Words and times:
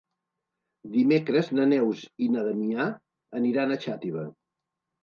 Dimecres 0.95 1.51
na 1.59 1.67
Neus 1.75 2.01
i 2.29 2.33
na 2.37 2.47
Damià 2.49 2.89
aniran 3.43 3.77
a 3.77 3.81
Xàtiva. 3.87 4.27